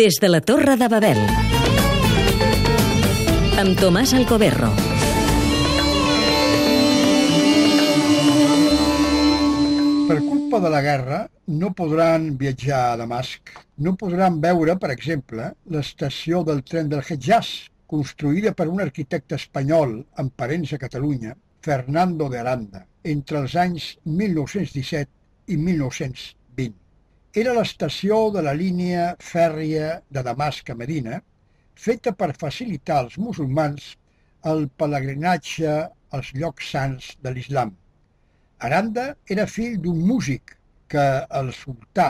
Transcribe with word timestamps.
Des 0.00 0.16
de 0.16 0.28
la 0.30 0.40
Torre 0.40 0.78
de 0.80 0.86
Babel. 0.88 1.18
Amb 3.60 3.74
Tomàs 3.82 4.14
Alcoberro. 4.16 4.70
Per 10.08 10.16
culpa 10.22 10.62
de 10.64 10.72
la 10.72 10.80
guerra, 10.88 11.20
no 11.60 11.74
podran 11.76 12.30
viatjar 12.40 12.80
a 12.86 12.96
Damasc. 13.02 13.52
No 13.84 13.92
podran 14.00 14.40
veure, 14.40 14.78
per 14.80 14.94
exemple, 14.96 15.52
l'estació 15.68 16.40
del 16.48 16.64
tren 16.64 16.88
del 16.88 17.04
Hejaz, 17.04 17.52
construïda 17.84 18.56
per 18.56 18.70
un 18.72 18.80
arquitecte 18.80 19.36
espanyol 19.36 19.98
amb 20.16 20.32
parents 20.32 20.72
a 20.72 20.80
Catalunya, 20.80 21.36
Fernando 21.60 22.32
de 22.32 22.40
Aranda, 22.40 22.86
entre 23.04 23.44
els 23.44 23.60
anys 23.68 23.96
1917 24.06 25.10
i 25.52 25.60
1920. 25.60 26.89
Era 27.38 27.52
l'estació 27.54 28.16
de 28.34 28.40
la 28.42 28.52
línia 28.58 29.02
fèrria 29.22 29.90
de 30.10 30.22
Damasc 30.26 30.70
a 30.72 30.74
Medina, 30.74 31.20
feta 31.78 32.10
per 32.10 32.32
facilitar 32.34 32.96
als 33.00 33.18
musulmans 33.22 33.84
el 34.52 34.64
pelegrinatge 34.82 35.74
als 36.10 36.32
llocs 36.34 36.70
sants 36.72 37.12
de 37.22 37.30
l'islam. 37.30 37.70
Aranda 38.58 39.04
era 39.36 39.46
fill 39.46 39.76
d'un 39.84 40.00
músic 40.08 40.56
que 40.90 41.04
el 41.40 41.52
sultà 41.54 42.08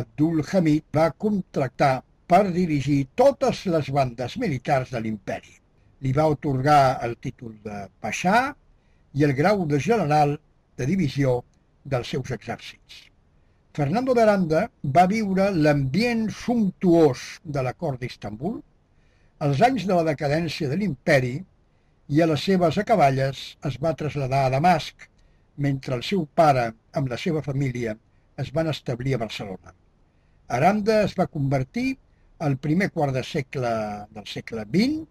Abdul 0.00 0.44
Hamid 0.46 0.84
va 0.94 1.08
contractar 1.24 2.04
per 2.30 2.44
dirigir 2.54 3.00
totes 3.22 3.64
les 3.66 3.90
bandes 3.90 4.36
militars 4.38 4.92
de 4.94 5.00
l'imperi. 5.00 5.56
Li 5.98 6.12
va 6.12 6.28
otorgar 6.30 7.00
el 7.02 7.16
títol 7.18 7.56
de 7.66 7.88
Paixà 7.98 8.54
i 9.18 9.26
el 9.26 9.34
grau 9.34 9.66
de 9.66 9.82
general 9.88 10.36
de 10.78 10.86
divisió 10.86 11.40
dels 11.82 12.14
seus 12.14 12.30
exèrcits. 12.38 13.13
Fernando 13.74 14.14
d'Aranda 14.14 14.60
va 14.96 15.02
viure 15.10 15.48
l'ambient 15.50 16.28
sumptuós 16.30 17.22
de 17.56 17.62
la 17.66 17.72
cort 17.74 17.98
d'Istanbul, 17.98 18.60
als 19.42 19.62
anys 19.66 19.86
de 19.88 19.96
la 19.96 20.04
decadència 20.06 20.68
de 20.70 20.76
l'imperi 20.78 21.32
i 22.14 22.20
a 22.22 22.28
les 22.30 22.44
seves 22.46 22.78
acaballes 22.78 23.40
es 23.66 23.78
va 23.82 23.96
traslladar 23.98 24.44
a 24.44 24.52
Damasc, 24.54 25.08
mentre 25.66 25.98
el 25.98 26.04
seu 26.06 26.22
pare, 26.40 26.68
amb 26.94 27.10
la 27.10 27.18
seva 27.18 27.42
família, 27.42 27.96
es 28.38 28.52
van 28.54 28.70
establir 28.70 29.16
a 29.16 29.22
Barcelona. 29.24 29.74
Aranda 30.54 31.00
es 31.08 31.18
va 31.18 31.26
convertir 31.26 31.96
al 32.46 32.54
primer 32.68 32.92
quart 32.94 33.18
de 33.18 33.24
segle 33.26 33.72
del 34.14 34.28
segle 34.30 34.68
XX 34.68 35.02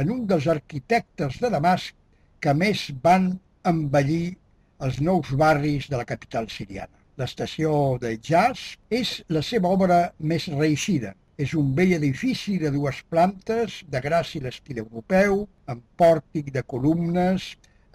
en 0.00 0.14
un 0.16 0.24
dels 0.30 0.48
arquitectes 0.48 1.42
de 1.44 1.52
Damasc 1.52 1.92
que 2.40 2.56
més 2.56 2.88
van 3.04 3.34
embellir 3.68 4.38
els 4.80 5.02
nous 5.04 5.34
barris 5.44 5.90
de 5.92 6.00
la 6.00 6.08
capital 6.08 6.48
siriana. 6.48 6.97
L'estació 7.18 7.70
de 7.98 8.12
Jazz 8.22 8.76
és 8.94 9.12
la 9.36 9.40
seva 9.42 9.70
obra 9.74 9.96
més 10.32 10.44
reeixida. 10.52 11.16
És 11.44 11.54
un 11.58 11.72
vell 11.74 11.94
edifici 11.96 12.56
de 12.62 12.70
dues 12.74 13.00
plantes, 13.10 13.80
de 13.90 14.02
gràcia 14.04 14.44
l'estil 14.44 14.78
europeu, 14.84 15.40
amb 15.66 15.82
pòrtic 16.02 16.52
de 16.54 16.62
columnes, 16.74 17.48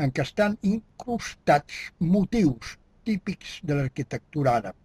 en 0.03 0.11
què 0.11 0.25
estan 0.27 0.57
incrustats 0.73 1.79
motius 2.15 2.75
típics 3.07 3.57
de 3.63 3.79
l'arquitectura 3.79 4.57
àrab. 4.59 4.75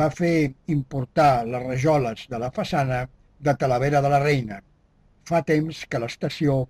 Va 0.00 0.08
fer 0.22 0.52
importar 0.72 1.44
les 1.44 1.64
rajoles 1.68 2.26
de 2.32 2.40
la 2.40 2.52
façana 2.56 3.04
de 3.38 3.56
Talavera 3.60 4.00
de 4.00 4.12
la 4.14 4.20
Reina. 4.24 4.62
Fa 5.28 5.44
temps 5.44 5.84
que 5.88 6.00
l'estació, 6.00 6.62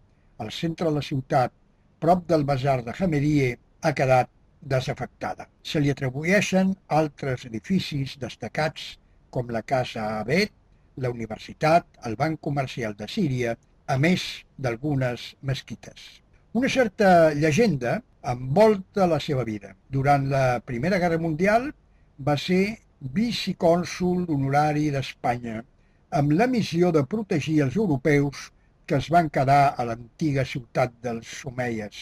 al 0.43 0.51
centre 0.51 0.91
de 0.91 0.97
la 0.99 1.09
ciutat, 1.13 1.55
prop 2.03 2.27
del 2.27 2.43
basar 2.45 2.81
de 2.83 2.95
Hamerie, 2.99 3.59
ha 3.83 3.95
quedat 3.95 4.31
desafectada. 4.63 5.49
Se 5.63 5.81
li 5.81 5.91
atribueixen 5.91 6.73
altres 6.89 7.47
edificis 7.49 8.17
destacats 8.23 8.97
com 9.31 9.51
la 9.51 9.63
Casa 9.63 10.21
Abed, 10.21 10.53
la 10.97 11.11
Universitat, 11.11 11.87
el 12.07 12.17
Banc 12.17 12.41
Comercial 12.41 12.95
de 12.97 13.09
Síria, 13.09 13.57
a 13.87 13.99
més 13.99 14.45
d'algunes 14.57 15.33
mesquites. 15.43 16.23
Una 16.53 16.69
certa 16.69 17.33
llegenda 17.35 17.99
envolta 18.33 19.07
la 19.09 19.19
seva 19.21 19.45
vida. 19.45 19.75
Durant 19.91 20.29
la 20.31 20.61
Primera 20.65 20.99
Guerra 21.03 21.19
Mundial 21.19 21.71
va 22.21 22.37
ser 22.39 22.79
vicecònsul 23.17 24.29
honorari 24.31 24.91
d'Espanya 24.95 25.63
amb 26.19 26.35
la 26.39 26.47
missió 26.47 26.93
de 26.93 27.03
protegir 27.09 27.63
els 27.65 27.77
europeus 27.77 28.51
que 28.87 28.99
es 29.01 29.09
van 29.11 29.31
quedar 29.33 29.75
a 29.75 29.87
l'antiga 29.89 30.45
ciutat 30.45 30.95
dels 31.03 31.27
Someies. 31.41 31.99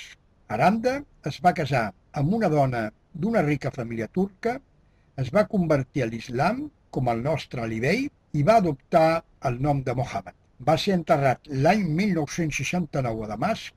Aranda 0.50 0.98
es 1.30 1.38
va 1.44 1.54
casar 1.54 1.92
amb 2.12 2.34
una 2.34 2.48
dona 2.48 2.88
d'una 3.12 3.42
rica 3.42 3.70
família 3.74 4.08
turca, 4.08 4.56
es 5.20 5.30
va 5.34 5.46
convertir 5.48 6.04
a 6.04 6.08
l'islam, 6.10 6.68
com 6.90 7.10
el 7.12 7.22
nostre 7.22 7.62
Alibei, 7.62 8.08
i 8.32 8.42
va 8.46 8.58
adoptar 8.62 9.22
el 9.48 9.60
nom 9.62 9.82
de 9.86 9.94
Mohammed. 9.94 10.34
Va 10.66 10.76
ser 10.78 10.94
enterrat 10.98 11.48
l'any 11.50 11.84
1969 12.00 13.24
a 13.24 13.30
Damasc 13.30 13.76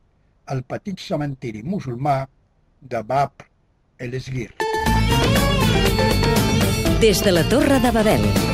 al 0.54 0.64
petit 0.68 1.00
cementiri 1.00 1.64
musulmà 1.64 2.24
de 2.82 3.04
Bab 3.04 3.46
el-Esgir. 3.98 4.50
Des 7.04 7.24
de 7.24 7.32
la 7.32 7.48
Torre 7.50 7.80
de 7.84 7.92
Babel. 7.92 8.53